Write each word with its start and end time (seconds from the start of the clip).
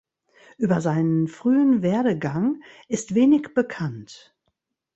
Über 0.57 0.81
seinen 0.81 1.27
frühen 1.27 1.83
Werdegang 1.83 2.63
ist 2.87 3.13
wenig 3.13 3.53
bekannt. 3.53 4.35